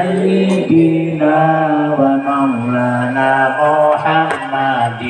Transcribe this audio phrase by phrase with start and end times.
[0.00, 1.42] سيدنا
[1.98, 5.02] ومولانا محمد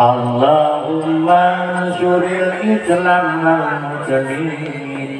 [0.00, 5.12] اللهم انصر الإسلام والمسلمين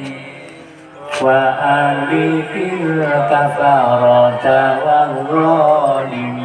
[1.22, 4.46] وأهلك الكفرة
[4.86, 6.38] والظالمين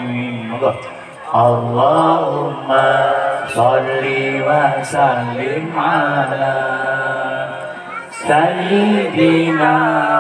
[1.35, 2.69] اللهم
[3.47, 4.03] صل
[4.47, 6.66] وسلم على
[8.27, 9.75] سيدنا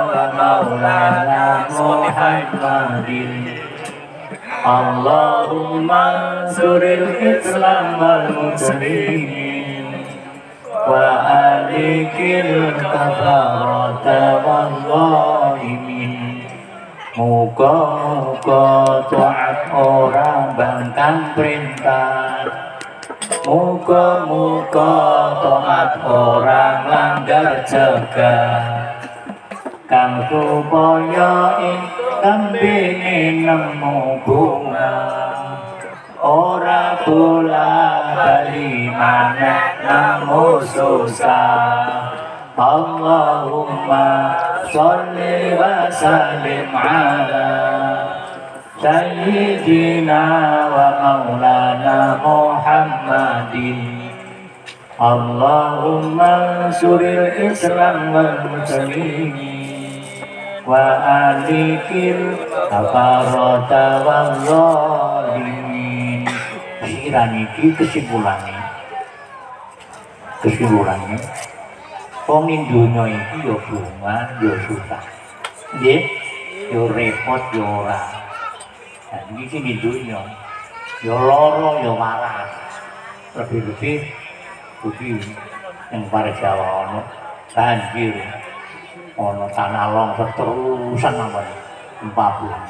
[0.09, 3.09] ومولانا محمد
[4.65, 9.85] اللهم انصر الإسلام والمسلمين
[10.87, 14.07] وأهلك الكفرة
[14.45, 16.23] والظالمين
[17.13, 22.41] Muka-muka taat orang bangkang perintah
[23.45, 28.98] Muka-muka taat orang langgar cegah
[29.88, 31.80] Kang supaya ing
[32.20, 34.96] kambing nemu bunga.
[36.20, 37.72] Ora pula
[38.12, 42.04] bali mana namu susah.
[42.52, 44.36] Allahumma
[44.68, 47.48] salli wa sallim ala
[50.68, 52.20] wa maulana
[54.98, 59.30] Allahumma suril Islam wal muslimin
[60.66, 60.86] Wa
[61.30, 62.34] alikil
[62.66, 66.26] kafarata wal zalimin
[66.82, 68.62] Pikiran ini kesimpulannya
[70.42, 71.18] Kesimpulannya
[72.28, 75.02] ning donya iki ya bunga, ya susah.
[75.80, 76.04] Nggih,
[76.68, 78.00] ya repot ya ora.
[79.08, 80.20] Nah, iki sing di donya.
[81.00, 82.52] Ya lara ya waras.
[83.32, 84.27] Lebih-lebih
[84.80, 85.18] kuwi
[85.90, 87.00] yang para Jawa ono
[87.52, 88.14] banjir.
[89.18, 92.62] Ono tanah longsor terusan bulan.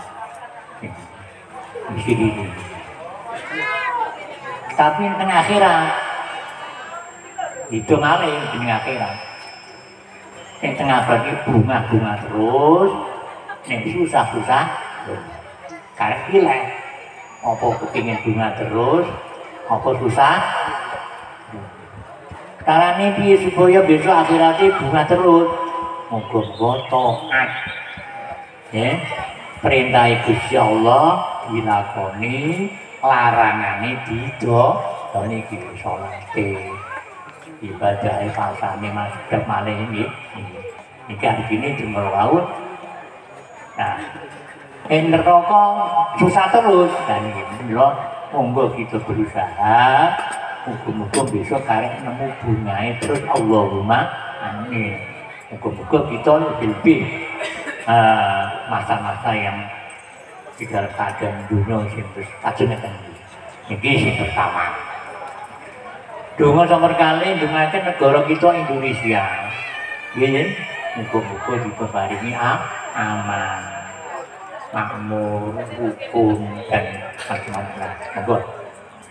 [1.89, 2.29] Di sini.
[4.79, 5.91] Tapi tengah akhirat,
[7.69, 9.17] itu maling di akhirat
[10.59, 12.91] yang tengah bagi bunga-bunga terus
[13.69, 14.65] yang susah-susah
[15.95, 16.59] karena gila
[17.45, 19.07] apa kepingin bunga terus
[19.69, 20.35] apa susah
[22.69, 25.49] Carane piye supaya besok akhirate bunga terus?
[26.13, 26.45] Monggo
[26.93, 27.49] taat.
[28.77, 28.93] Ya.
[29.65, 32.69] Perintah Gusti Allah dilakoni,
[33.01, 36.29] larangane didoni iki salat.
[37.65, 40.05] Ibadah pasane Mas Dep maleh iki.
[41.09, 42.53] Iki artine jemur laut.
[43.81, 43.97] Nah,
[44.93, 47.73] yang rokok susah terus dan ini
[48.29, 50.13] monggo kita berusaha
[50.69, 54.01] muga-muga besok karek nemu bunga terus Allahumma
[54.45, 55.01] amin.
[55.49, 57.01] Muga-muga kita lebih
[58.69, 59.59] masa-masa yang
[60.61, 62.93] tidak keadaan dunia sing terus kajenengan
[63.73, 64.77] iki sing pertama.
[66.37, 69.25] Donga nomor kali dengarkan negara kita Indonesia.
[70.15, 70.43] Iya,
[70.99, 72.31] muka-muka diparingi
[72.95, 73.63] aman,
[74.71, 76.39] makmur, hukum
[76.71, 76.85] dan
[77.27, 78.58] macam-macam.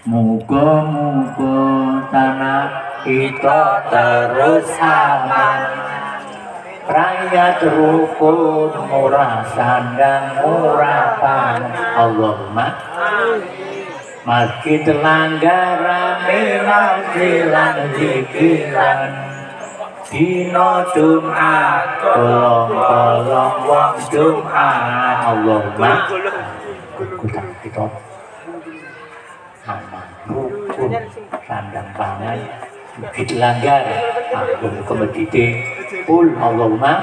[0.08, 1.60] Muga-muga
[2.08, 2.68] tanah
[3.04, 5.62] kita terus aman.
[6.88, 11.60] Rakyat rukun, murah sandang, murah pan.
[12.00, 12.68] Allahumma.
[14.24, 16.44] Masjid langgar rame
[17.52, 19.12] lan zikiran
[20.08, 25.92] Dino Jumat kolong-kolong wong Jumat Allahumma
[26.96, 27.84] kita kita
[30.88, 31.04] agung
[31.44, 32.40] sandang pangan
[32.98, 33.84] bukit langgar.
[34.32, 35.46] Agung kemedite.
[36.08, 36.94] Pul allahumma.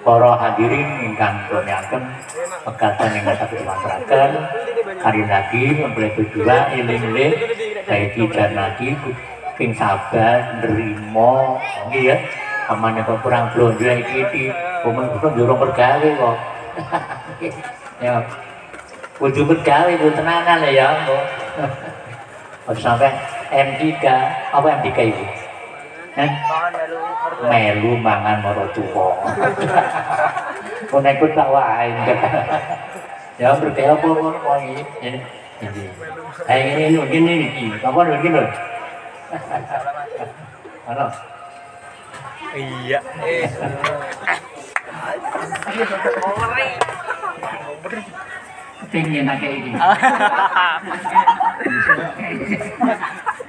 [0.00, 2.00] Para hadirin ingkang kronyakan
[2.64, 4.30] pekatan yang satu dimasrakan
[4.96, 7.36] hari lagi mempelai kedua ilin-ilin
[7.84, 8.96] saya tidak lagi
[9.60, 11.60] King Sabah nerimo
[11.92, 12.16] ini ya.
[12.72, 14.42] Aman yang kurang belum iki ini di
[14.88, 16.36] umum itu yo jurung bergali kok.
[18.00, 18.24] Ya.
[19.20, 20.88] Ujung bergali itu tenangan ya
[22.66, 23.10] kok sampai
[23.50, 23.84] M3
[24.54, 25.24] apa M3 itu?
[26.18, 26.30] Eh?
[27.46, 29.14] melu mangan moro tuwa
[30.90, 31.88] pun ikut tak wae
[33.40, 34.08] ya berkaya apa
[34.60, 35.18] ini ini.
[36.44, 38.42] Kayak ini ini gini nih apa nih gini
[40.90, 41.06] halo.
[42.50, 43.46] Iya eh.
[48.90, 49.70] Tinggi nak kayak
[51.66, 53.36] Yeah.